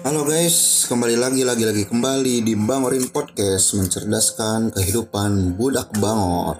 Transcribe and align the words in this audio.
Halo 0.00 0.24
guys, 0.24 0.88
kembali 0.88 1.12
lagi 1.12 1.44
lagi 1.44 1.60
lagi 1.60 1.84
kembali 1.84 2.40
di 2.40 2.56
Bangorin 2.56 3.12
Podcast 3.12 3.76
mencerdaskan 3.76 4.72
kehidupan 4.72 5.60
budak 5.60 5.92
Bangor. 6.00 6.56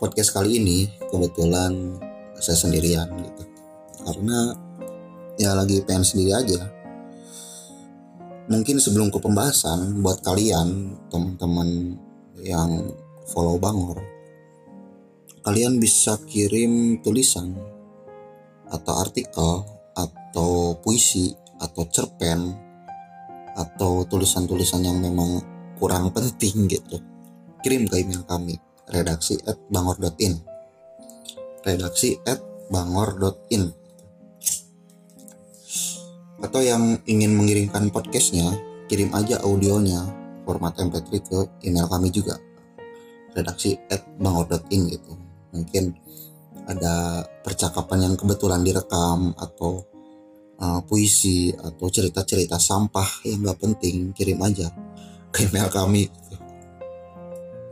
Podcast 0.00 0.32
kali 0.32 0.56
ini 0.56 0.88
kebetulan 1.12 2.00
saya 2.40 2.56
sendirian 2.56 3.12
gitu. 3.12 3.44
Karena 4.08 4.56
ya 5.36 5.52
lagi 5.52 5.84
pengen 5.84 6.00
sendiri 6.00 6.32
aja. 6.32 6.64
Mungkin 8.48 8.80
sebelum 8.80 9.12
ke 9.12 9.20
pembahasan 9.20 10.00
buat 10.00 10.24
kalian 10.24 10.96
teman-teman 11.12 12.00
yang 12.40 12.88
follow 13.28 13.60
Bangor, 13.60 14.00
kalian 15.44 15.76
bisa 15.76 16.16
kirim 16.24 17.04
tulisan 17.04 17.52
atau 18.72 18.96
artikel 18.96 19.79
atau 20.30 20.78
puisi 20.78 21.34
atau 21.58 21.82
cerpen 21.90 22.54
atau 23.58 24.06
tulisan-tulisan 24.06 24.86
yang 24.86 25.02
memang 25.02 25.42
kurang 25.76 26.14
penting 26.14 26.70
gitu. 26.70 27.02
Kirim 27.60 27.90
ke 27.90 28.00
email 28.00 28.22
kami 28.24 28.56
redaksi 28.88 29.36
at 29.44 29.58
bangor.in 29.68 30.38
redaksi 31.64 32.16
at 32.24 32.40
bangor.in 32.72 33.74
atau 36.40 36.60
yang 36.64 36.96
ingin 37.04 37.36
mengirimkan 37.36 37.92
podcastnya 37.92 38.56
kirim 38.88 39.12
aja 39.12 39.44
audionya 39.44 40.08
format 40.48 40.72
mp3 40.80 41.06
ke 41.20 41.38
email 41.68 41.86
kami 41.86 42.08
juga. 42.08 42.40
Redaksi 43.36 43.76
at 43.92 44.02
bangor.in 44.18 44.82
gitu. 44.88 45.12
Mungkin 45.52 45.94
ada 46.66 47.26
percakapan 47.44 48.10
yang 48.10 48.14
kebetulan 48.16 48.64
direkam 48.64 49.36
atau 49.36 49.84
uh, 50.60 50.80
puisi 50.84 51.50
atau 51.50 51.88
cerita-cerita 51.88 52.60
sampah 52.60 53.24
yang 53.26 53.48
gak 53.48 53.58
penting 53.58 54.12
kirim 54.12 54.38
aja 54.44 54.70
ke 55.32 55.48
email 55.48 55.72
kami. 55.72 56.06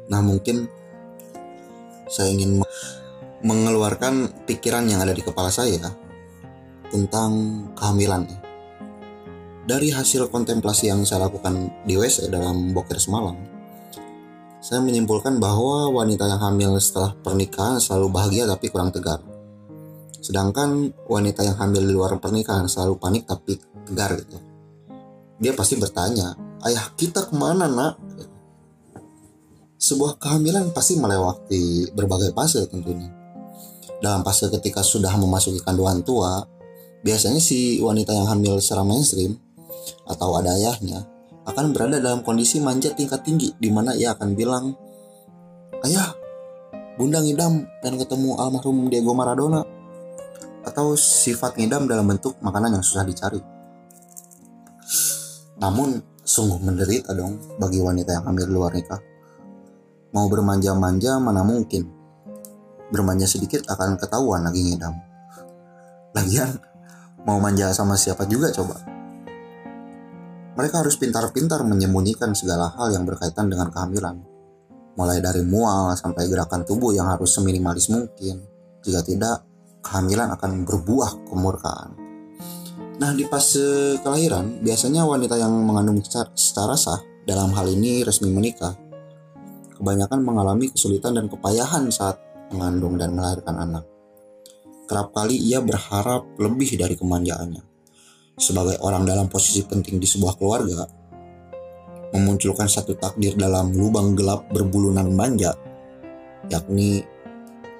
Nah 0.08 0.25
mungkin 0.25 0.67
saya 2.09 2.33
ingin 2.33 2.64
mengeluarkan 3.44 4.44
pikiran 4.48 4.89
yang 4.89 5.05
ada 5.05 5.12
di 5.12 5.22
kepala 5.22 5.53
saya 5.53 5.92
tentang 6.89 7.31
kehamilan. 7.77 8.25
Dari 9.69 9.92
hasil 9.92 10.33
kontemplasi 10.33 10.89
yang 10.89 11.05
saya 11.05 11.28
lakukan 11.28 11.84
di 11.84 12.00
WC 12.00 12.33
dalam 12.33 12.72
boker 12.72 12.97
semalam 12.97 13.36
saya 14.59 14.83
menyimpulkan 14.83 15.39
bahwa 15.39 15.86
wanita 15.94 16.27
yang 16.27 16.42
hamil 16.42 16.75
setelah 16.83 17.14
pernikahan 17.22 17.78
selalu 17.78 18.11
bahagia 18.11 18.44
tapi 18.44 18.66
kurang 18.66 18.91
tegar 18.91 19.22
Sedangkan 20.29 20.93
wanita 21.09 21.41
yang 21.41 21.57
hamil 21.57 21.89
di 21.89 21.97
luar 21.97 22.21
pernikahan 22.21 22.69
selalu 22.69 23.01
panik 23.01 23.25
tapi 23.25 23.57
tegar 23.89 24.12
gitu. 24.12 24.37
Dia 25.41 25.57
pasti 25.57 25.81
bertanya, 25.81 26.37
ayah 26.69 26.84
kita 27.01 27.25
ke 27.25 27.33
mana 27.33 27.65
nak? 27.65 27.97
Sebuah 29.81 30.21
kehamilan 30.21 30.77
pasti 30.77 31.01
melewati 31.01 31.97
berbagai 31.97 32.37
fase 32.37 32.61
tentunya. 32.69 33.09
Dalam 34.05 34.21
fase 34.21 34.53
ketika 34.53 34.84
sudah 34.84 35.17
memasuki 35.17 35.65
kandungan 35.65 36.05
tua, 36.05 36.45
biasanya 37.01 37.41
si 37.41 37.81
wanita 37.81 38.12
yang 38.12 38.29
hamil 38.29 38.61
secara 38.61 38.84
mainstream 38.84 39.33
atau 40.05 40.37
ada 40.37 40.61
ayahnya 40.61 41.09
akan 41.49 41.73
berada 41.73 41.97
dalam 42.05 42.21
kondisi 42.21 42.61
manja 42.61 42.93
tingkat 42.93 43.25
tinggi 43.25 43.56
di 43.56 43.73
mana 43.73 43.97
ia 43.97 44.12
akan 44.12 44.37
bilang, 44.37 44.77
"Ayah, 45.89 46.12
Bunda 47.01 47.25
ngidam 47.25 47.65
pengen 47.81 47.97
ketemu 47.97 48.37
almarhum 48.37 48.93
Diego 48.93 49.17
Maradona." 49.17 49.78
Atau 50.69 50.94
sifat 50.94 51.56
ngidam 51.56 51.88
dalam 51.88 52.05
bentuk 52.05 52.36
makanan 52.44 52.77
yang 52.78 52.84
susah 52.84 53.08
dicari. 53.08 53.41
Namun 55.58 55.98
sungguh 56.22 56.60
menderita 56.60 57.16
dong 57.16 57.41
bagi 57.56 57.81
wanita 57.81 58.20
yang 58.20 58.25
hamil 58.28 58.47
luar 58.47 58.76
nikah. 58.76 59.00
Mau 60.12 60.28
bermanja-manja 60.28 61.16
mana 61.19 61.41
mungkin. 61.43 61.88
Bermanja 62.88 63.28
sedikit 63.28 63.65
akan 63.69 64.00
ketahuan 64.00 64.44
lagi 64.44 64.65
ngidam. 64.65 64.94
Lagian 66.16 66.56
mau 67.25 67.41
manja 67.41 67.72
sama 67.72 67.97
siapa 67.97 68.25
juga 68.25 68.53
coba. 68.53 68.81
Mereka 70.59 70.82
harus 70.82 70.98
pintar-pintar 70.98 71.62
menyembunyikan 71.62 72.34
segala 72.34 72.72
hal 72.75 72.91
yang 72.91 73.06
berkaitan 73.06 73.47
dengan 73.47 73.70
kehamilan. 73.70 74.20
Mulai 74.98 75.22
dari 75.22 75.47
mual 75.47 75.94
sampai 75.94 76.26
gerakan 76.26 76.66
tubuh 76.66 76.91
yang 76.91 77.06
harus 77.06 77.31
seminimalis 77.31 77.87
mungkin. 77.87 78.43
Jika 78.82 79.06
tidak, 79.06 79.47
kehamilan 79.83 80.34
akan 80.34 80.66
berbuah 80.66 81.28
kemurkaan. 81.28 81.91
Nah, 82.99 83.15
di 83.15 83.22
fase 83.31 83.99
kelahiran, 84.03 84.59
biasanya 84.59 85.06
wanita 85.06 85.39
yang 85.39 85.55
mengandung 85.62 86.03
secara 86.34 86.75
sah, 86.75 86.99
dalam 87.22 87.55
hal 87.55 87.71
ini 87.71 88.03
resmi 88.03 88.33
menikah, 88.34 88.75
kebanyakan 89.78 90.27
mengalami 90.27 90.67
kesulitan 90.75 91.15
dan 91.15 91.31
kepayahan 91.31 91.87
saat 91.94 92.19
mengandung 92.50 92.99
dan 92.99 93.15
melahirkan 93.15 93.55
anak. 93.55 93.84
Kerap 94.91 95.15
kali 95.15 95.38
ia 95.38 95.62
berharap 95.62 96.27
lebih 96.43 96.75
dari 96.75 96.99
kemanjaannya. 96.99 97.62
Sebagai 98.38 98.83
orang 98.83 99.06
dalam 99.06 99.31
posisi 99.31 99.62
penting 99.62 100.03
di 100.03 100.09
sebuah 100.09 100.34
keluarga, 100.34 100.88
memunculkan 102.11 102.67
satu 102.67 102.99
takdir 102.99 103.37
dalam 103.38 103.71
lubang 103.77 104.17
gelap 104.19 104.49
berbulunan 104.50 105.06
manja, 105.12 105.55
yakni 106.50 107.05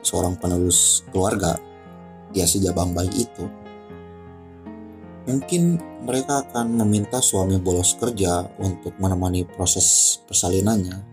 seorang 0.05 0.39
penerus 0.39 1.03
keluarga 1.11 1.59
ya 2.37 2.45
jabang 2.45 2.93
bayi 2.93 3.25
itu 3.25 3.45
mungkin 5.29 5.77
mereka 6.09 6.41
akan 6.49 6.73
meminta 6.81 7.21
suami 7.21 7.61
bolos 7.61 7.93
kerja 8.01 8.49
untuk 8.57 8.97
menemani 8.97 9.45
proses 9.45 10.17
persalinannya. 10.25 11.05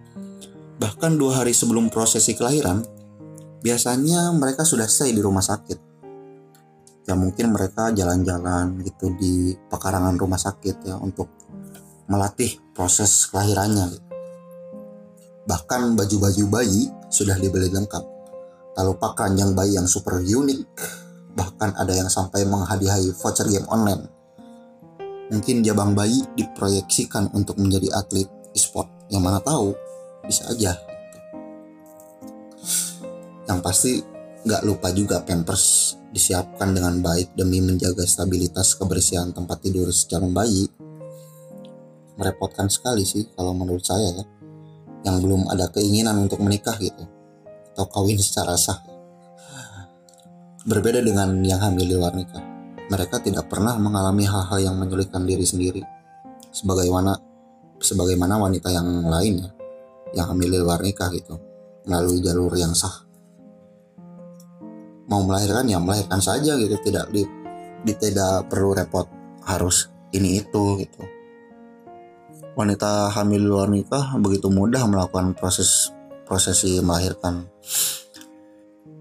Bahkan 0.79 1.19
dua 1.19 1.43
hari 1.43 1.51
sebelum 1.51 1.91
prosesi 1.91 2.31
kelahiran 2.31 2.79
biasanya 3.59 4.31
mereka 4.31 4.63
sudah 4.63 4.87
stay 4.87 5.11
di 5.11 5.19
rumah 5.19 5.43
sakit. 5.43 5.79
Ya 7.05 7.13
mungkin 7.13 7.51
mereka 7.51 7.91
jalan-jalan 7.91 8.79
gitu 8.87 9.11
di 9.19 9.53
pekarangan 9.67 10.15
rumah 10.15 10.39
sakit 10.39 10.87
ya 10.87 10.95
untuk 10.95 11.27
melatih 12.07 12.55
proses 12.71 13.27
kelahirannya. 13.27 13.99
Bahkan 15.45 15.93
baju-baju 15.99 16.43
bayi 16.49 16.87
sudah 17.11 17.35
dibeli 17.35 17.67
lengkap. 17.67 18.03
Tak 18.75 18.83
lupa 18.83 19.11
keranjang 19.13 19.53
bayi 19.53 19.75
yang 19.77 19.85
super 19.85 20.23
unik 20.23 21.04
bahkan 21.35 21.75
ada 21.75 21.91
yang 21.91 22.07
sampai 22.07 22.47
menghadiahi 22.47 23.11
voucher 23.19 23.45
game 23.51 23.67
online. 23.67 24.07
Mungkin 25.29 25.61
jabang 25.61 25.93
bayi 25.93 26.23
diproyeksikan 26.39 27.35
untuk 27.35 27.59
menjadi 27.59 27.91
atlet 27.97 28.29
e-sport, 28.55 28.87
yang 29.11 29.21
mana 29.21 29.43
tahu 29.43 29.75
bisa 30.23 30.47
aja. 30.49 30.73
Yang 33.45 33.59
pasti 33.61 33.91
nggak 34.45 34.61
lupa 34.63 34.89
juga 34.93 35.21
pampers 35.21 35.97
disiapkan 36.15 36.71
dengan 36.71 37.03
baik 37.03 37.35
demi 37.35 37.59
menjaga 37.59 38.07
stabilitas 38.07 38.77
kebersihan 38.79 39.35
tempat 39.35 39.59
tidur 39.59 39.91
secara 39.91 40.23
bayi. 40.31 40.71
Merepotkan 42.15 42.71
sekali 42.71 43.03
sih 43.03 43.27
kalau 43.35 43.51
menurut 43.51 43.83
saya 43.83 44.07
ya, 44.15 44.23
yang 45.03 45.19
belum 45.19 45.51
ada 45.51 45.67
keinginan 45.67 46.15
untuk 46.23 46.39
menikah 46.39 46.79
gitu, 46.79 47.03
atau 47.75 47.85
kawin 47.91 48.15
secara 48.21 48.55
sah. 48.55 48.94
Berbeda 50.65 50.97
dengan 50.97 51.45
yang 51.45 51.61
hamil 51.61 51.85
di 51.85 51.93
luar 51.93 52.17
nikah, 52.17 52.41
mereka 52.89 53.21
tidak 53.21 53.45
pernah 53.45 53.77
mengalami 53.77 54.25
hal-hal 54.25 54.57
yang 54.57 54.75
menyulitkan 54.81 55.21
diri 55.21 55.45
sendiri. 55.45 55.85
Sebagaimana 56.49 57.13
sebagaimana 57.77 58.41
wanita 58.41 58.73
yang 58.73 59.05
lainnya 59.05 59.53
yang 60.17 60.25
hamil 60.33 60.49
di 60.49 60.57
luar 60.57 60.81
nikah 60.81 61.13
gitu, 61.13 61.37
melalui 61.85 62.17
jalur 62.17 62.49
yang 62.57 62.73
sah. 62.73 63.05
Mau 65.05 65.21
melahirkan 65.21 65.69
ya 65.69 65.77
melahirkan 65.77 66.17
saja 66.17 66.57
gitu, 66.57 66.73
tidak 66.81 67.13
di, 67.13 67.21
di 67.85 67.93
tidak 68.01 68.49
perlu 68.49 68.73
repot 68.73 69.05
harus 69.45 69.93
ini 70.17 70.41
itu 70.41 70.81
gitu. 70.81 71.01
Wanita 72.57 73.13
hamil 73.13 73.37
di 73.37 73.49
luar 73.53 73.69
nikah 73.69 74.17
begitu 74.17 74.49
mudah 74.49 74.81
melakukan 74.89 75.37
proses 75.37 75.93
prosesi 76.25 76.81
melahirkan 76.81 77.45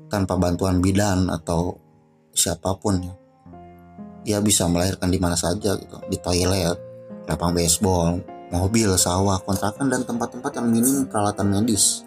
tanpa 0.08 0.36
bantuan 0.36 0.78
bidan 0.78 1.28
atau 1.32 1.78
siapa 2.34 2.76
pun 2.78 3.00
ya. 3.00 3.14
Dia 4.24 4.38
bisa 4.40 4.64
melahirkan 4.66 5.12
di 5.12 5.20
mana 5.20 5.36
saja 5.36 5.76
gitu. 5.76 6.00
Di 6.08 6.16
toilet 6.20 6.76
lapang 7.28 7.52
baseball 7.52 8.20
mobil 8.52 8.94
sawah 8.94 9.40
kontrakan 9.42 9.90
dan 9.90 10.06
tempat-tempat 10.06 10.52
yang 10.56 10.66
minim 10.70 11.08
peralatan 11.08 11.50
medis. 11.50 12.04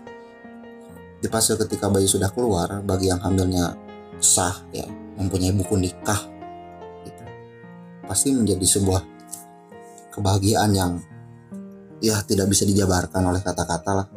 Di 1.18 1.28
fase 1.28 1.58
ketika 1.58 1.90
bayi 1.90 2.06
sudah 2.06 2.30
keluar 2.30 2.80
bagi 2.86 3.10
yang 3.10 3.20
hamilnya 3.20 3.74
sah 4.22 4.54
ya 4.70 4.86
mempunyai 5.18 5.54
buku 5.54 5.78
nikah 5.78 6.22
gitu, 7.06 7.24
pasti 8.06 8.34
menjadi 8.34 8.66
sebuah 8.66 9.02
kebahagiaan 10.14 10.72
yang 10.78 10.92
ya 12.02 12.22
tidak 12.22 12.54
bisa 12.54 12.70
dijabarkan 12.70 13.34
oleh 13.34 13.42
kata-kata 13.42 13.92
lah 13.94 14.08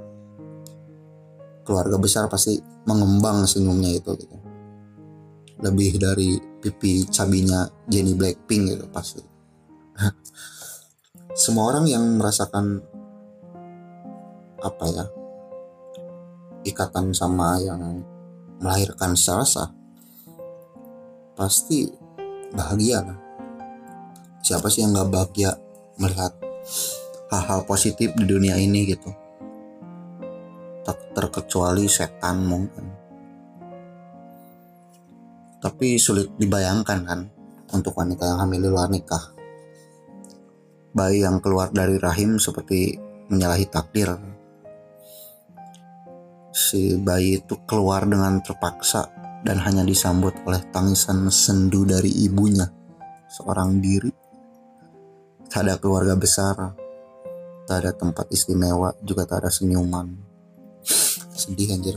keluarga 1.71 2.03
besar 2.03 2.27
pasti 2.27 2.59
mengembang 2.91 3.47
senyumnya 3.47 3.95
itu 3.95 4.11
gitu. 4.19 4.37
lebih 5.63 6.03
dari 6.03 6.35
pipi 6.59 7.07
cabinya 7.07 7.71
Jenny 7.87 8.19
Blackpink 8.19 8.75
gitu 8.75 8.91
pasti. 8.91 9.23
Semua 11.47 11.71
orang 11.71 11.87
yang 11.87 12.03
merasakan 12.19 12.83
apa 14.59 14.85
ya 14.91 15.07
ikatan 16.67 17.15
sama 17.15 17.63
yang 17.63 18.03
melahirkan 18.59 19.15
secara 19.15 19.47
sah 19.47 19.71
pasti 21.39 21.87
bahagia 22.51 22.99
lah. 23.07 23.19
Siapa 24.43 24.67
sih 24.67 24.83
yang 24.83 24.91
nggak 24.91 25.13
bahagia 25.13 25.55
melihat 26.03 26.35
hal-hal 27.31 27.63
positif 27.63 28.11
di 28.19 28.27
dunia 28.27 28.59
ini 28.59 28.91
gitu 28.91 29.20
terkecuali 30.95 31.87
setan 31.91 32.47
mungkin. 32.47 32.87
Tapi 35.61 36.01
sulit 36.01 36.33
dibayangkan 36.41 36.99
kan 37.05 37.21
untuk 37.77 37.93
wanita 37.97 38.25
yang 38.25 38.39
hamil 38.41 38.61
di 38.65 38.69
luar 38.73 38.89
nikah. 38.89 39.37
Bayi 40.91 41.23
yang 41.23 41.39
keluar 41.39 41.71
dari 41.71 42.01
rahim 42.01 42.41
seperti 42.41 42.97
menyalahi 43.29 43.67
takdir. 43.69 44.17
Si 46.51 46.99
bayi 46.99 47.39
itu 47.39 47.61
keluar 47.69 48.09
dengan 48.09 48.41
terpaksa 48.43 49.07
dan 49.45 49.61
hanya 49.63 49.85
disambut 49.85 50.35
oleh 50.49 50.61
tangisan 50.73 51.31
sendu 51.31 51.87
dari 51.87 52.11
ibunya 52.25 52.67
seorang 53.31 53.79
diri. 53.79 54.11
Tak 55.47 55.67
ada 55.67 55.75
keluarga 55.79 56.15
besar 56.19 56.57
tak 57.71 57.87
ada 57.87 57.95
tempat 57.95 58.27
istimewa 58.35 58.91
juga 58.99 59.23
tak 59.31 59.47
ada 59.47 59.51
senyuman 59.55 60.30
sedih 61.41 61.73
anjir. 61.73 61.97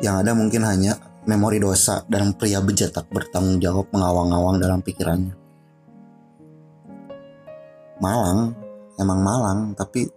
Yang 0.00 0.16
ada 0.24 0.32
mungkin 0.32 0.64
hanya 0.64 0.96
memori 1.28 1.62
dosa 1.62 2.02
dan 2.08 2.34
pria 2.34 2.58
bejat 2.58 2.90
tak 2.90 3.06
bertanggung 3.12 3.62
jawab 3.62 3.86
mengawang-awang 3.94 4.58
dalam 4.58 4.80
pikirannya. 4.82 5.36
Malang 8.02 8.50
emang 8.98 9.20
Malang 9.22 9.60
tapi 9.78 10.10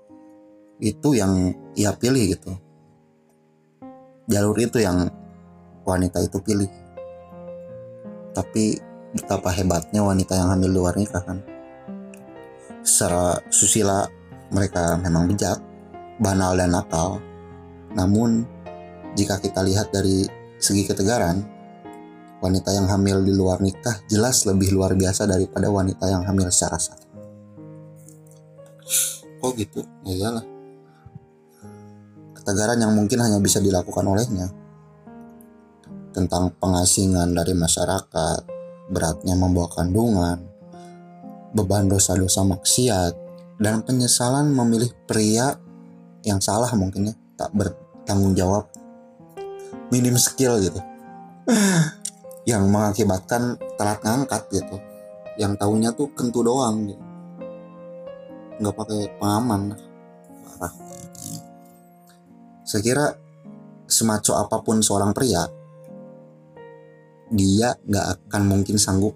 itu 0.81 1.09
yang 1.13 1.53
ia 1.77 1.94
pilih 1.94 2.33
gitu. 2.33 2.51
Jalur 4.25 4.57
itu 4.57 4.81
yang 4.81 5.06
wanita 5.85 6.25
itu 6.25 6.41
pilih. 6.41 6.71
Tapi 8.33 8.81
betapa 9.13 9.53
hebatnya 9.53 10.01
wanita 10.01 10.33
yang 10.33 10.50
hamil 10.50 10.81
luar 10.81 10.97
nikah 10.97 11.21
kan. 11.21 11.45
Secara 12.81 13.38
susila 13.53 14.09
mereka 14.50 14.97
memang 14.97 15.29
bejat 15.29 15.61
banal 16.19 16.56
dan 16.56 16.71
nakal. 16.75 17.19
Namun 17.95 18.44
jika 19.15 19.39
kita 19.39 19.63
lihat 19.63 19.91
dari 19.95 20.27
segi 20.59 20.83
ketegaran 20.88 21.44
wanita 22.44 22.75
yang 22.75 22.88
hamil 22.91 23.23
di 23.23 23.33
luar 23.33 23.63
nikah 23.63 24.03
jelas 24.12 24.44
lebih 24.45 24.75
luar 24.75 24.94
biasa 24.94 25.25
daripada 25.25 25.71
wanita 25.71 26.06
yang 26.12 26.23
hamil 26.27 26.51
secara 26.51 26.77
sah. 26.77 27.00
Kok 29.39 29.53
gitu? 29.57 29.81
Ya 30.06 30.13
iyalah. 30.13 30.45
Ketegaran 32.38 32.77
yang 32.77 32.94
mungkin 32.94 33.21
hanya 33.21 33.41
bisa 33.41 33.57
dilakukan 33.57 34.06
olehnya. 34.06 34.50
Tentang 36.13 36.53
pengasingan 36.61 37.35
dari 37.35 37.51
masyarakat, 37.51 38.39
beratnya 38.88 39.35
membawa 39.35 39.68
kandungan, 39.68 40.39
beban 41.51 41.91
dosa-dosa 41.91 42.47
maksiat, 42.47 43.13
dan 43.59 43.83
penyesalan 43.83 44.51
memilih 44.51 44.94
pria 45.09 45.59
yang 46.25 46.42
salah 46.42 46.68
mungkin 46.74 47.13
ya, 47.13 47.16
tak 47.38 47.54
bertanggung 47.54 48.33
jawab, 48.33 48.66
minim 49.94 50.18
skill 50.18 50.57
gitu. 50.57 50.81
yang 52.50 52.66
mengakibatkan 52.69 53.57
telat 53.77 54.01
ngangkat 54.01 54.44
gitu. 54.50 54.77
Yang 55.38 55.54
tahunya 55.62 55.89
tuh 55.94 56.10
kentu 56.18 56.42
doang 56.42 56.89
gitu. 56.89 57.04
Nggak 58.62 58.75
pakai 58.75 59.00
pengaman. 59.22 59.77
Parah. 60.45 60.74
Saya 62.66 62.81
kira 62.81 63.06
semaco 63.86 64.33
apa 64.42 64.57
pun 64.66 64.81
seorang 64.81 65.13
pria, 65.13 65.45
dia 67.30 67.78
nggak 67.86 68.30
akan 68.30 68.42
mungkin 68.45 68.81
sanggup 68.81 69.13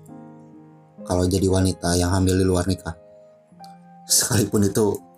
kalau 1.06 1.26
jadi 1.26 1.50
wanita 1.50 1.98
yang 1.98 2.14
hamil 2.14 2.38
di 2.38 2.46
luar 2.46 2.70
nikah. 2.70 2.94
Sekalipun 4.06 4.70
itu 4.70 5.09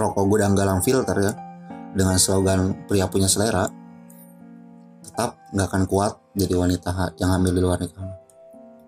perokok 0.00 0.24
gudang 0.24 0.56
galang 0.56 0.80
filter 0.80 1.12
ya, 1.20 1.36
dengan 1.92 2.16
slogan 2.16 2.88
pria 2.88 3.04
punya 3.12 3.28
selera, 3.28 3.68
tetap 5.04 5.36
nggak 5.52 5.68
akan 5.68 5.84
kuat 5.84 6.16
jadi 6.32 6.56
wanita 6.56 7.20
yang 7.20 7.36
hamil 7.36 7.52
di 7.52 7.60
luar 7.60 7.76
nikah. 7.76 8.08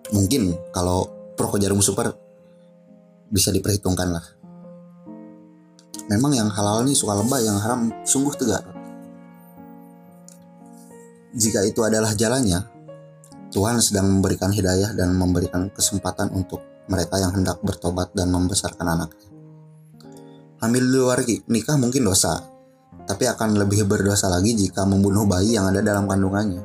Mungkin 0.09 0.73
kalau 0.73 1.05
perokok 1.37 1.61
jarum 1.61 1.85
super 1.85 2.09
bisa 3.29 3.53
diperhitungkan 3.53 4.09
lah. 4.09 4.25
Memang 6.09 6.33
yang 6.33 6.49
halal 6.49 6.81
ini 6.81 6.97
suka 6.97 7.13
lebay 7.13 7.45
yang 7.45 7.61
haram 7.61 7.93
sungguh 8.01 8.33
tegar. 8.33 8.65
Jika 11.37 11.61
itu 11.61 11.81
adalah 11.85 12.17
jalannya 12.17 12.61
Tuhan 13.53 13.77
sedang 13.85 14.17
memberikan 14.17 14.49
hidayah 14.49 14.97
dan 14.97 15.13
memberikan 15.13 15.69
kesempatan 15.69 16.33
untuk 16.33 16.61
mereka 16.89 17.21
yang 17.21 17.37
hendak 17.37 17.61
bertobat 17.61 18.09
dan 18.17 18.33
membesarkan 18.33 18.97
anaknya 18.97 19.32
hamil 20.63 20.83
di 20.87 20.95
luar 20.95 21.19
nikah 21.51 21.75
mungkin 21.75 22.07
dosa 22.07 22.53
tapi 23.03 23.27
akan 23.27 23.59
lebih 23.59 23.83
berdosa 23.83 24.31
lagi 24.31 24.55
jika 24.55 24.87
membunuh 24.87 25.27
bayi 25.27 25.59
yang 25.59 25.67
ada 25.67 25.83
dalam 25.83 26.07
kandungannya. 26.07 26.63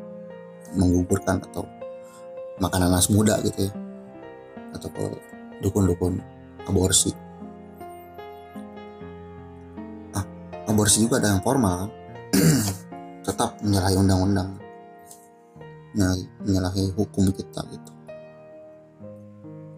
Menggugurkan 0.78 1.42
atau 1.42 1.66
makan 2.62 2.86
nanas 2.86 3.10
muda 3.10 3.42
gitu 3.42 3.66
ya. 3.66 3.72
Atau 4.70 4.92
dukun-dukun 5.58 6.22
aborsi. 6.70 7.10
Aborsi 10.68 11.00
juga 11.08 11.16
ada 11.18 11.32
yang 11.32 11.42
formal 11.42 11.88
tetap 13.26 13.58
menyalahi 13.64 13.96
undang-undang. 13.98 14.50
Menyalahi 16.46 16.94
hukum 16.94 17.34
kita 17.34 17.66
gitu. 17.66 17.92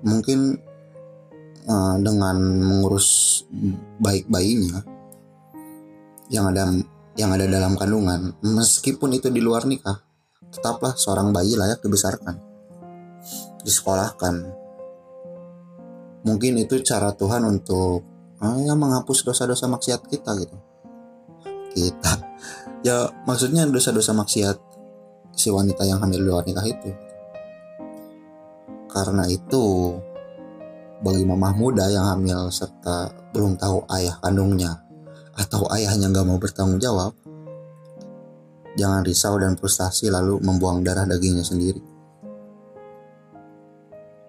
Mungkin 0.04 0.60
uh, 1.70 1.96
dengan 2.02 2.36
mengurus 2.58 3.40
baik 4.02 4.26
bayinya 4.26 4.82
yang 6.26 6.50
ada 6.50 6.74
yang 7.14 7.30
ada 7.30 7.46
dalam 7.46 7.78
kandungan. 7.78 8.34
Meskipun 8.42 9.14
itu 9.14 9.30
di 9.30 9.38
luar 9.38 9.66
nikah 9.70 10.02
tetaplah 10.50 10.98
seorang 10.98 11.30
bayi 11.30 11.54
layak 11.54 11.78
dibesarkan 11.78 12.50
disekolahkan. 13.62 14.34
Mungkin 16.20 16.60
itu 16.60 16.80
cara 16.84 17.14
Tuhan 17.16 17.46
untuk 17.48 18.04
uh, 18.40 18.56
ya 18.60 18.76
menghapus 18.76 19.24
dosa-dosa 19.24 19.70
maksiat 19.70 20.00
kita 20.10 20.30
gitu. 20.36 20.56
Kita. 21.70 22.12
Ya 22.80 23.08
maksudnya 23.24 23.64
dosa-dosa 23.68 24.16
maksiat 24.16 24.56
si 25.36 25.48
wanita 25.48 25.84
yang 25.84 26.00
hamil 26.02 26.20
di 26.20 26.26
luar 26.28 26.44
nikah 26.44 26.66
itu. 26.66 26.90
Karena 28.90 29.22
itu 29.30 29.96
bagi 31.00 31.24
mamah 31.24 31.54
muda 31.56 31.88
yang 31.88 32.04
hamil 32.16 32.52
serta 32.52 33.12
belum 33.32 33.56
tahu 33.56 33.88
ayah 33.96 34.16
kandungnya 34.20 34.84
atau 35.36 35.64
ayahnya 35.72 36.12
nggak 36.12 36.26
mau 36.28 36.36
bertanggung 36.36 36.76
jawab 36.76 37.16
jangan 38.78 39.02
risau 39.02 39.34
dan 39.40 39.58
frustasi 39.58 40.12
lalu 40.12 40.38
membuang 40.42 40.84
darah 40.84 41.06
dagingnya 41.06 41.42
sendiri. 41.42 41.82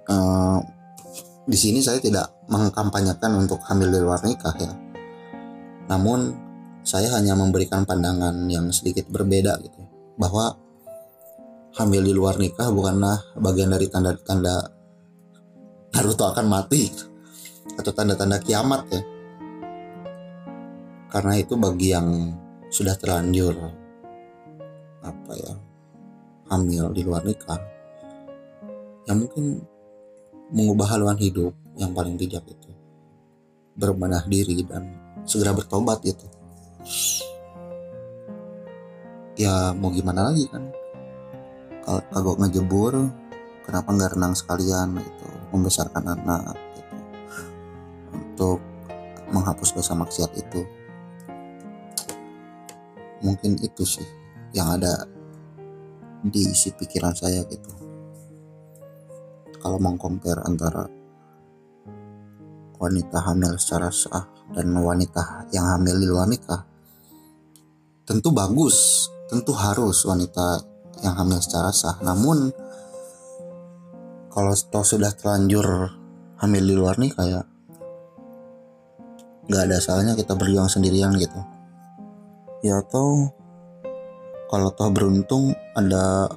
Uh, 0.10 0.60
di 1.46 1.58
sini 1.58 1.80
saya 1.80 2.02
tidak 2.02 2.32
mengkampanyekan 2.50 3.38
untuk 3.38 3.62
hamil 3.70 3.90
di 3.90 4.00
luar 4.02 4.22
nikah 4.26 4.56
ya. 4.58 4.74
Namun 5.90 6.34
saya 6.82 7.14
hanya 7.14 7.38
memberikan 7.38 7.86
pandangan 7.86 8.50
yang 8.50 8.74
sedikit 8.74 9.06
berbeda 9.08 9.62
gitu 9.62 9.82
bahwa 10.18 10.58
hamil 11.78 12.02
di 12.02 12.14
luar 12.14 12.42
nikah 12.42 12.74
bukanlah 12.74 13.22
bagian 13.38 13.72
dari 13.72 13.88
tanda-tanda 13.88 14.81
Naruto 15.92 16.24
akan 16.32 16.46
mati. 16.48 16.92
Atau 17.76 17.92
tanda-tanda 17.96 18.40
kiamat 18.42 18.82
ya. 18.92 19.02
Karena 21.12 21.36
itu 21.36 21.60
bagi 21.60 21.92
yang 21.92 22.08
sudah 22.72 22.96
terlanjur 22.96 23.52
apa 25.04 25.32
ya 25.36 25.54
hamil 26.48 26.96
di 26.96 27.02
luar 27.04 27.20
nikah 27.26 27.60
yang 29.10 29.28
mungkin 29.28 29.60
mengubah 30.56 30.88
haluan 30.96 31.20
hidup 31.20 31.52
yang 31.76 31.92
paling 31.92 32.16
bijak 32.16 32.44
itu 32.48 32.72
berbenah 33.76 34.24
diri 34.28 34.64
dan 34.64 34.88
segera 35.24 35.56
bertobat 35.56 36.04
gitu. 36.04 36.28
Ya 39.40 39.74
mau 39.74 39.90
gimana 39.90 40.32
lagi 40.32 40.46
kan? 40.52 40.70
Kalau 41.82 42.02
kagok 42.14 42.38
ngejebur 42.46 42.94
kenapa 43.66 43.90
nggak 43.90 44.12
renang 44.16 44.36
sekalian 44.38 45.02
gitu 45.02 45.31
membesarkan 45.52 46.04
anak 46.18 46.56
gitu. 46.76 46.96
Untuk 48.12 48.60
menghapus 49.32 49.76
dosa 49.76 49.96
maksiat 49.96 50.32
itu 50.36 50.62
mungkin 53.22 53.56
itu 53.62 53.86
sih 53.86 54.08
yang 54.52 54.76
ada 54.76 55.06
di 56.26 56.42
isi 56.52 56.74
pikiran 56.74 57.14
saya 57.16 57.46
gitu. 57.48 57.72
Kalau 59.62 59.78
mau 59.78 59.94
compare 59.96 60.42
antara 60.42 60.90
wanita 62.82 63.18
hamil 63.30 63.62
secara 63.62 63.94
sah 63.94 64.26
dan 64.50 64.74
wanita 64.74 65.54
yang 65.54 65.78
hamil 65.78 66.02
di 66.02 66.08
luar 66.10 66.26
nikah 66.26 66.66
tentu 68.10 68.34
bagus 68.34 69.06
tentu 69.30 69.54
harus 69.54 70.04
wanita 70.04 70.60
yang 71.00 71.16
hamil 71.16 71.40
secara 71.40 71.72
sah. 71.72 71.96
Namun 72.04 72.52
kalau 74.32 74.56
toh 74.56 74.88
sudah 74.88 75.12
terlanjur 75.12 75.92
hamil 76.40 76.64
di 76.64 76.74
luar 76.74 76.96
nih 76.96 77.12
kayak 77.12 77.44
nggak 79.52 79.64
ada 79.68 79.78
salahnya 79.84 80.16
kita 80.16 80.40
berjuang 80.40 80.72
sendirian 80.72 81.12
gitu. 81.20 81.36
Ya 82.64 82.80
atau 82.80 83.28
kalau 84.48 84.72
toh 84.72 84.88
beruntung 84.88 85.52
ada 85.76 86.32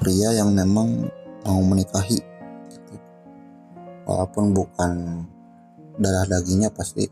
pria 0.00 0.32
yang 0.32 0.56
memang 0.56 1.12
mau 1.44 1.60
menikahi 1.60 2.24
gitu. 2.72 2.94
walaupun 4.08 4.56
bukan 4.56 4.92
darah 6.00 6.24
dagingnya 6.24 6.72
pasti 6.72 7.04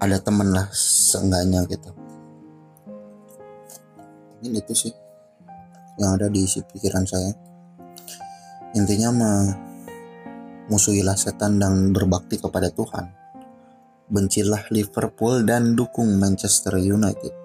ada 0.00 0.16
temen 0.16 0.48
lah 0.48 0.72
seenggaknya 0.72 1.60
gitu. 1.68 1.92
Ini 4.40 4.64
itu 4.64 4.72
sih 4.72 5.09
yang 6.00 6.16
ada 6.16 6.32
di 6.32 6.48
isi 6.48 6.64
pikiran 6.64 7.04
saya. 7.04 7.30
Intinya 8.72 9.12
musuhilah 10.72 11.14
setan 11.20 11.60
dan 11.60 11.92
berbakti 11.92 12.40
kepada 12.40 12.72
Tuhan. 12.72 13.12
Bencilah 14.10 14.66
Liverpool 14.74 15.46
dan 15.46 15.78
dukung 15.78 16.18
Manchester 16.18 16.80
United 16.80 17.39